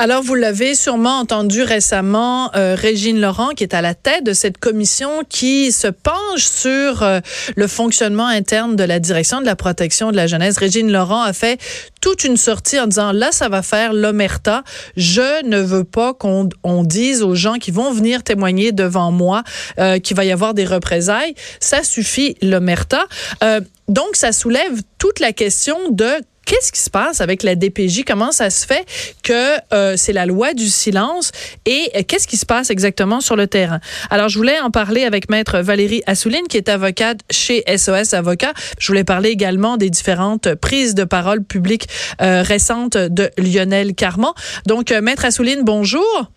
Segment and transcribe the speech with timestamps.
[0.00, 4.32] Alors, vous l'avez sûrement entendu récemment, euh, Régine Laurent, qui est à la tête de
[4.32, 7.20] cette commission qui se penche sur euh,
[7.54, 10.58] le fonctionnement interne de la direction de la protection de la jeunesse.
[10.58, 11.60] Régine Laurent a fait
[12.00, 14.64] toute une sortie en disant, là, ça va faire l'omerta.
[14.96, 19.44] Je ne veux pas qu'on on dise aux gens qui vont venir témoigner devant moi
[19.78, 21.34] euh, qu'il va y avoir des représailles.
[21.60, 23.06] Ça suffit, l'omerta.
[23.44, 26.10] Euh, donc, ça soulève toute la question de
[26.46, 28.04] Qu'est-ce qui se passe avec la DPJ?
[28.06, 28.84] Comment ça se fait
[29.22, 31.32] que euh, c'est la loi du silence?
[31.66, 33.80] Et euh, qu'est-ce qui se passe exactement sur le terrain?
[34.10, 38.52] Alors, je voulais en parler avec Maître Valérie Assouline, qui est avocate chez SOS Avocats.
[38.78, 41.88] Je voulais parler également des différentes prises de parole publiques
[42.20, 44.32] euh, récentes de Lionel Carman.
[44.66, 46.30] Donc, Maître Assouline, bonjour.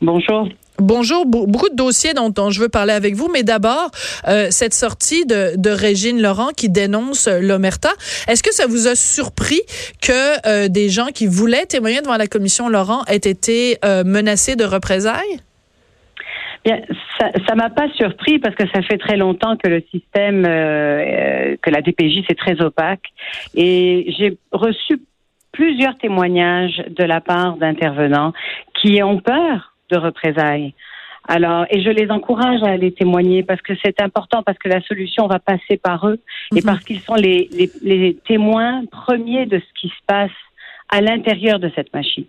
[0.00, 0.48] Bonjour.
[0.80, 3.90] Bonjour, beaucoup de dossiers dont, je veux parler avec vous, mais d'abord,
[4.26, 7.90] euh, cette sortie de, Régine Laurent qui dénonce l'Omerta.
[8.28, 9.60] Est-ce que ça vous a surpris
[10.00, 14.56] que euh, des gens qui voulaient témoigner devant la commission Laurent aient été euh, menacés
[14.56, 15.40] de représailles?
[16.64, 16.80] Bien,
[17.18, 21.70] ça, ça m'a pas surpris parce que ça fait très longtemps que le système, que
[21.70, 23.04] la DPJ, c'est très opaque.
[23.54, 25.00] Et j'ai reçu
[25.52, 28.32] plusieurs témoignages de la part d'intervenants
[28.80, 30.74] qui ont peur de représailles.
[31.28, 34.80] Alors, et je les encourage à aller témoigner parce que c'est important, parce que la
[34.82, 36.18] solution va passer par eux
[36.52, 36.62] et mhm.
[36.62, 40.30] parce qu'ils sont les, les, les témoins premiers de ce qui se passe
[40.88, 42.24] à l'intérieur de cette machine.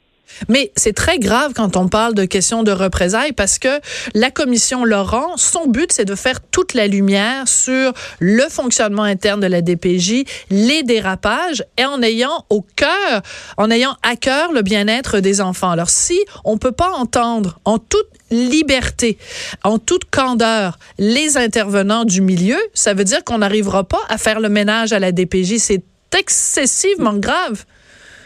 [0.50, 3.80] Mais c'est très grave quand on parle de questions de représailles parce que
[4.14, 9.40] la commission Laurent, son but, c'est de faire toute la lumière sur le fonctionnement interne
[9.40, 13.22] de la DPJ, les dérapages et en ayant au cœur,
[13.58, 15.72] en ayant à cœur le bien-être des enfants.
[15.72, 19.18] Alors si on peut pas entendre en toute liberté,
[19.64, 24.40] en toute candeur, les intervenants du milieu, ça veut dire qu'on n'arrivera pas à faire
[24.40, 25.58] le ménage à la DPJ.
[25.58, 25.84] C'est
[26.18, 27.66] excessivement grave.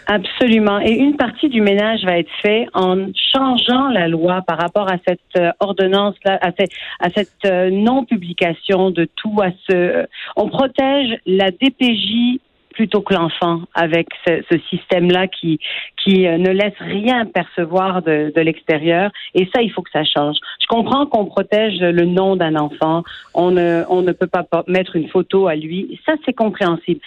[0.07, 0.79] Absolument.
[0.79, 4.97] Et une partie du ménage va être fait en changeant la loi par rapport à
[5.07, 9.41] cette euh, ordonnance-là, à, cette, à cette euh, non-publication de tout.
[9.41, 10.05] À ce,
[10.35, 12.39] on protège la DPJ
[12.73, 15.59] plutôt que l'enfant avec ce, ce système-là qui
[16.03, 19.11] qui euh, ne laisse rien percevoir de, de l'extérieur.
[19.33, 20.35] Et ça, il faut que ça change.
[20.61, 23.03] Je comprends qu'on protège le nom d'un enfant.
[23.33, 25.99] On ne on ne peut pas mettre une photo à lui.
[26.05, 26.99] Ça, c'est compréhensible.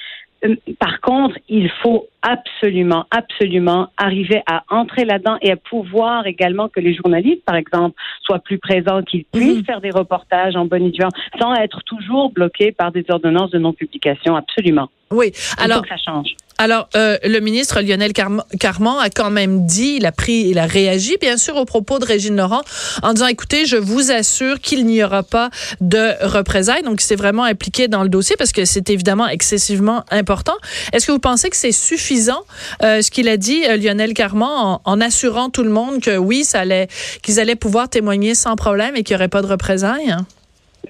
[0.44, 6.68] Euh, par contre, il faut absolument, absolument arriver à entrer là-dedans et à pouvoir également
[6.68, 9.40] que les journalistes, par exemple, soient plus présents, qu'ils mhm.
[9.40, 10.92] puissent faire des reportages en bonne et
[11.40, 14.36] sans être toujours bloqués par des ordonnances de non-publication.
[14.36, 14.88] Absolument.
[15.10, 15.32] Oui.
[15.58, 16.34] Alors, que ça change.
[16.60, 20.66] Alors, euh, le ministre Lionel Carman a quand même dit, il a pris, il a
[20.66, 22.62] réagi, bien sûr, aux propos de Régine Laurent
[23.04, 26.82] en disant, écoutez, je vous assure qu'il n'y aura pas de représailles.
[26.82, 30.56] Donc, il s'est vraiment impliqué dans le dossier parce que c'est évidemment excessivement important.
[30.92, 32.42] Est-ce que vous pensez que c'est suffisant,
[32.82, 36.16] euh, ce qu'il a dit, euh, Lionel Carman, en, en, assurant tout le monde que
[36.16, 36.88] oui, ça allait,
[37.22, 40.16] qu'ils allaient pouvoir témoigner sans problème et qu'il n'y aurait pas de représailles?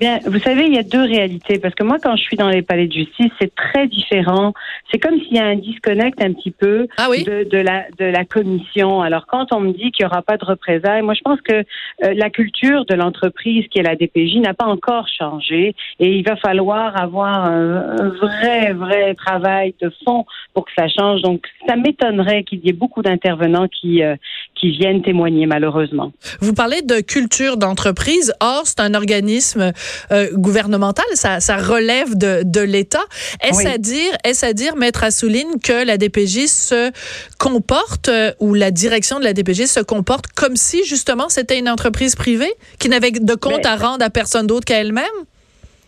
[0.00, 2.48] Bien, vous savez, il y a deux réalités parce que moi, quand je suis dans
[2.48, 4.52] les palais de justice, c'est très différent.
[4.92, 8.04] C'est comme s'il y a un disconnect un petit peu ah de, de, la de
[8.04, 9.02] la commission.
[9.02, 11.54] Alors, quand on me dit qu'il n'y aura pas de représailles, moi, je pense que
[11.54, 16.24] euh, la culture de l'entreprise qui est la DPJ n'a pas encore changé et il
[16.24, 21.22] va falloir avoir un, vrai vrai travail de fond pour que ça change.
[21.22, 24.14] Donc, ça m'étonnerait qu'il y ait beaucoup d'intervenants qui euh,
[24.54, 26.12] qui viennent témoigner malheureusement.
[26.40, 28.32] Vous parlez de culture d'entreprise.
[28.40, 29.72] Or, c'est un organisme
[30.12, 33.04] euh, gouvernementale, ça, ça relève de, de l'État.
[33.42, 36.90] Est-ce à dire, est-ce à dire, maître Assouline, que la DPJ se
[37.38, 41.68] comporte euh, ou la direction de la DPJ se comporte comme si justement c'était une
[41.68, 45.04] entreprise privée qui n'avait de compte à rendre à personne d'autre qu'à elle-même?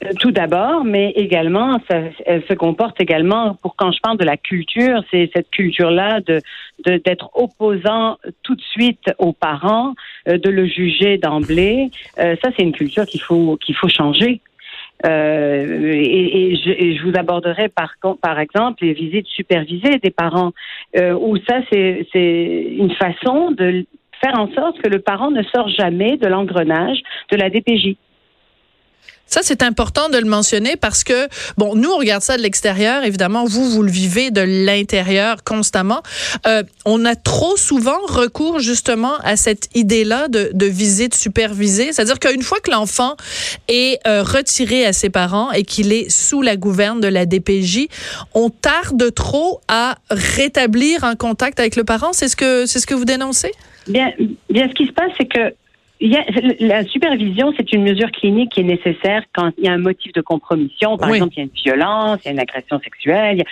[0.02, 4.24] Euh, tout d'abord, mais également, ça, elle se comporte également, pour quand je parle de
[4.24, 6.40] la culture, c'est cette culture-là de
[6.86, 9.94] d'être opposant tout de suite aux parents,
[10.28, 11.90] euh, de le juger d'emblée.
[12.18, 14.40] Euh, ça, c'est une culture qu'il faut qu'il faut changer.
[15.06, 20.52] Euh, et, et, je, je, vous aborderai par, par exemple les visites supervisées des parents,
[20.96, 23.86] euh, où ça c'est une façon de
[24.22, 26.98] faire en sorte que le parent ne sort jamais de l'engrenage
[27.30, 27.96] de la DPJ.
[29.30, 33.04] Ça, c'est important de le mentionner parce que, bon, nous, on regarde ça de l'extérieur.
[33.04, 36.02] Évidemment, vous, vous le vivez de l'intérieur constamment.
[36.46, 41.92] Euh, on a trop souvent recours justement à cette idée-là de, de visite supervisée.
[41.92, 43.16] C'est-à-dire qu'une fois que l'enfant
[43.68, 47.86] est euh, retiré à ses parents et qu'il est sous la gouverne de la DPJ,
[48.34, 52.12] on tarde trop à rétablir un contact avec le parent.
[52.12, 53.52] C'est ce que, c'est ce que vous dénoncez?
[53.86, 54.12] Bien,
[54.50, 55.54] bien, ce qui se passe, c'est que
[56.00, 60.12] la supervision, c'est une mesure clinique qui est nécessaire quand il y a un motif
[60.12, 60.96] de compromission.
[60.96, 63.44] Par exemple, il y a une violence, il y a une agression sexuelle.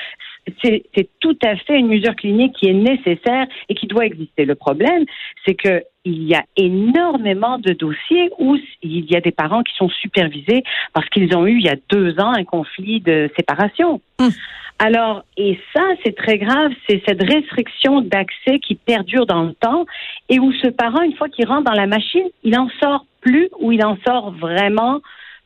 [0.62, 4.44] C'est tout à fait une mesure clinique qui est nécessaire et qui doit exister.
[4.44, 5.04] Le problème,
[5.44, 9.74] c'est que il y a énormément de dossiers où il y a des parents qui
[9.74, 10.62] sont supervisés
[10.94, 14.00] parce qu'ils ont eu il y a deux ans un conflit de séparation.
[14.20, 14.30] Hum.
[14.78, 19.86] Alors, et ça, c'est très grave, c'est cette restriction d'accès qui perdure dans le temps
[20.28, 23.48] et où ce parent, une fois qu'il rentre dans la machine, il en sort plus
[23.58, 25.00] ou il en sort vraiment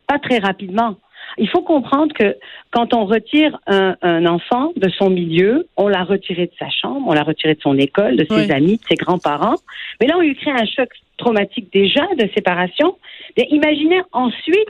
[0.07, 0.97] pas très rapidement.
[1.39, 2.37] Il faut comprendre que
[2.71, 7.13] quand on retire un, enfant de son milieu, on l'a retiré de sa chambre, on
[7.13, 9.57] l'a retiré de son école, de ses amis, de ses grands-parents.
[10.01, 12.97] Mais là, on lui crée un choc traumatique déjà de séparation.
[13.37, 14.69] Mais imaginez ensuite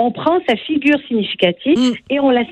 [0.00, 1.94] on prend sa figure significative mm.
[2.10, 2.42] et, on la,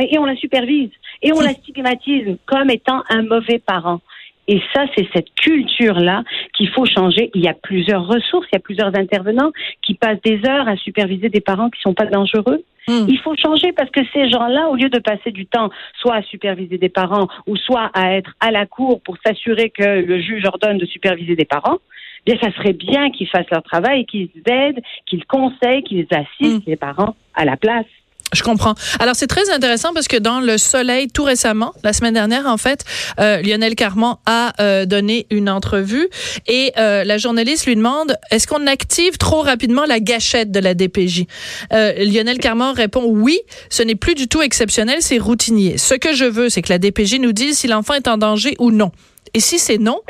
[0.00, 0.90] et on la supervise
[1.22, 4.00] et on la stigmatise comme étant un mauvais parent.
[4.46, 6.22] Et ça, c'est cette culture-là
[6.54, 7.30] qu'il faut changer.
[7.34, 9.52] Il y a plusieurs ressources, il y a plusieurs intervenants
[9.82, 12.62] qui passent des heures à superviser des parents qui sont pas dangereux.
[12.88, 13.06] Mm.
[13.08, 15.70] Il faut changer parce que ces gens-là, au lieu de passer du temps
[16.00, 20.04] soit à superviser des parents ou soit à être à la cour pour s'assurer que
[20.04, 21.78] le juge ordonne de superviser des parents,
[22.26, 26.70] bien, ça serait bien qu'ils fassent leur travail qu'ils aident, qu'ils conseillent, qu'ils assistent mm.
[26.70, 27.86] les parents à la place.
[28.32, 28.74] Je comprends.
[28.98, 32.56] Alors c'est très intéressant parce que dans Le Soleil, tout récemment, la semaine dernière en
[32.56, 32.84] fait,
[33.20, 36.08] euh, Lionel Carman a euh, donné une entrevue
[36.48, 40.74] et euh, la journaliste lui demande est-ce qu'on active trop rapidement la gâchette de la
[40.74, 41.26] DPJ
[41.70, 43.38] Lionel Carman répond oui,
[43.70, 45.78] ce n'est plus du tout exceptionnel, c'est routinier.
[45.78, 48.56] Ce que je veux, c'est que la DPJ nous dise si l'enfant est en danger
[48.58, 48.90] ou non.
[49.34, 50.00] Et si c'est non,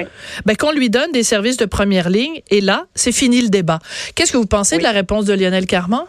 [0.45, 2.43] ben, qu'on lui donne des services de première ligne.
[2.51, 3.79] Et là, c'est fini le débat.
[4.15, 6.05] Qu'est-ce que vous pensez de la réponse de Lionel Carman?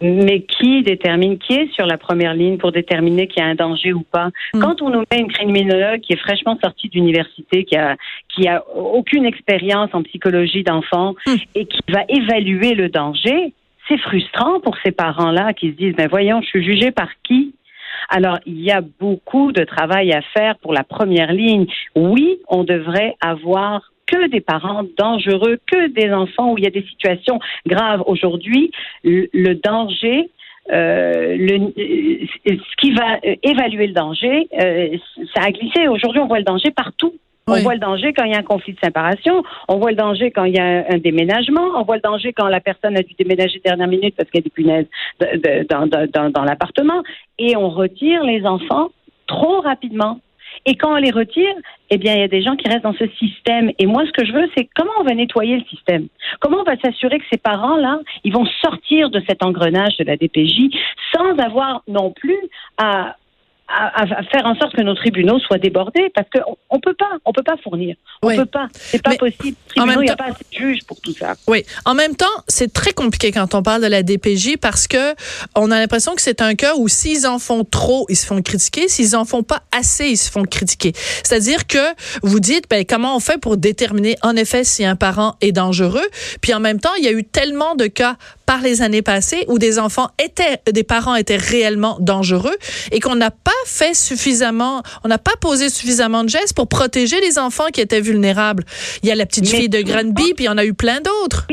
[0.00, 3.54] Mais qui détermine qui est sur la première ligne pour déterminer qu'il y a un
[3.54, 4.60] danger ou pas hmm.
[4.60, 7.96] Quand on nous met une criminologue qui est fraîchement sortie d'université, qui a
[8.28, 11.34] qui a aucune expérience en psychologie d'enfant hmm.
[11.54, 13.52] et qui va évaluer le danger,
[13.88, 17.08] c'est frustrant pour ces parents-là qui se disent mais ben voyons, je suis jugé par
[17.24, 17.54] qui?
[18.08, 21.66] Alors, il y a beaucoup de travail à faire pour la première ligne.
[21.94, 26.70] Oui, on devrait avoir que des parents dangereux, que des enfants où il y a
[26.70, 28.02] des situations graves.
[28.06, 28.72] Aujourd'hui,
[29.04, 30.30] le, danger
[30.72, 34.96] euh, le, ce qui va évaluer le danger, euh,
[35.34, 35.88] ça a glissé.
[35.88, 37.14] Aujourd'hui, on voit le danger partout.
[37.50, 39.96] On voit le danger quand il y a un conflit de séparation, on voit le
[39.96, 43.02] danger quand il y a un, déménagement, on voit le danger quand la personne a
[43.02, 44.86] dû déménager dernière minute parce qu'il y a des punaises
[45.70, 47.02] dans, dans l'appartement,
[47.38, 48.90] et on retire les enfants
[49.26, 50.20] trop rapidement.
[50.66, 51.54] Et quand on les retire,
[51.90, 53.70] eh bien, il y a des gens qui restent dans ce système.
[53.78, 56.08] Et moi, ce que je veux, c'est comment on va nettoyer le système?
[56.40, 60.16] Comment on va s'assurer que ces parents-là, ils vont sortir de cet engrenage de la
[60.16, 60.74] DPJ
[61.14, 62.38] sans avoir non plus
[62.76, 63.16] à
[63.68, 67.32] à, faire en sorte que nos tribunaux soient débordés parce qu'on on peut pas, on
[67.32, 69.56] peut pas fournir, on peut pas, c'est pas possible.
[69.68, 71.34] Tribunaux, il n'y a pas assez de juges pour tout ça.
[71.46, 75.14] Oui, en même temps, c'est très compliqué quand on parle de la DPJ parce que
[75.54, 78.40] on a l'impression que c'est un cas où s'ils en font trop, ils se font
[78.40, 80.92] critiquer, s'ils en font pas assez, ils se font critiquer.
[80.94, 81.78] C'est-à-dire que
[82.22, 86.06] vous dites, ben comment on fait pour déterminer en effet si un parent est dangereux,
[86.40, 88.16] puis en même temps, il y a eu tellement de cas
[88.48, 92.56] par les années passées où des enfants étaient, des parents étaient réellement dangereux
[92.90, 97.20] et qu'on n'a pas fait suffisamment, on n'a pas posé suffisamment de gestes pour protéger
[97.20, 98.64] les enfants qui étaient vulnérables.
[99.02, 101.00] Il y a la petite fille de Granby, puis il y en a eu plein
[101.02, 101.46] d'autres.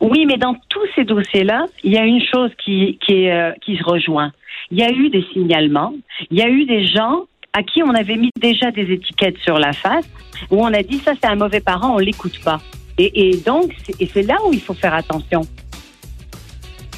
[0.00, 0.24] Oui.
[0.24, 3.76] mais dans tous ces dossiers-là, il y a une chose qui, qui, est, euh, qui
[3.76, 4.32] se rejoint.
[4.70, 5.92] Il y a eu des signalements,
[6.30, 9.58] il y a eu des gens à qui on avait mis déjà des étiquettes sur
[9.58, 10.08] la face,
[10.50, 12.58] où on a dit ça c'est un mauvais parent, on l'écoute pas.
[12.96, 13.70] Et, et donc,
[14.00, 15.42] et c'est là où il faut faire attention.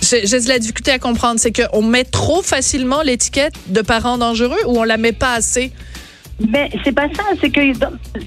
[0.05, 1.41] J'ai de la difficulté à comprendre.
[1.41, 5.73] C'est qu'on met trop facilement l'étiquette de parents dangereux ou on la met pas assez?
[6.41, 7.23] Ben, c'est pas ça.
[7.41, 7.61] C'est que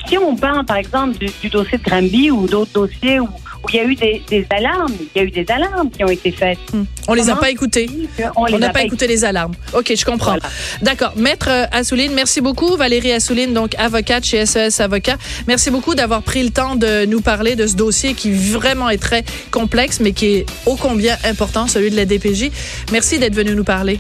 [0.07, 3.27] si on parle, par exemple, du, dossier de Granby ou d'autres dossiers où
[3.73, 4.93] il y a eu des, alarmes.
[5.15, 6.57] Il y a eu des alarmes qui ont été faites.
[6.73, 6.83] Hmm.
[7.07, 7.89] On les a pas écoutées.
[8.35, 9.53] On n'a pas, écouté les alarmes.
[9.73, 10.37] OK, je comprends.
[10.81, 11.13] D'accord.
[11.15, 12.75] Maître euh, Assouline, merci beaucoup.
[12.75, 15.17] Valérie Assouline, donc avocate chez SES Avocat.
[15.47, 18.97] Merci beaucoup d'avoir pris le temps de nous parler de ce dossier qui vraiment est
[18.97, 22.51] très complexe, mais qui est ô combien important, celui de la DPJ.
[22.91, 23.99] Merci d'être venu nous parler.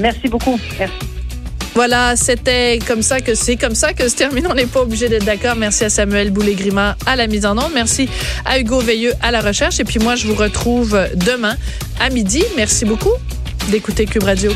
[0.00, 0.58] Merci beaucoup.
[0.78, 1.19] Merci.
[1.74, 4.46] Voilà, c'était comme ça que c'est comme ça que se termine.
[4.48, 5.56] On n'est pas obligé d'être d'accord.
[5.56, 7.72] Merci à Samuel Boulay-Grima à la mise en onde.
[7.74, 8.08] Merci
[8.44, 9.80] à Hugo Veilleux à la recherche.
[9.80, 11.56] Et puis moi, je vous retrouve demain
[12.00, 12.44] à midi.
[12.56, 13.12] Merci beaucoup
[13.70, 14.52] d'écouter Cube Radio.